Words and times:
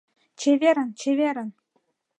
Чеверын, 0.39 0.89
чеверын. 0.99 1.49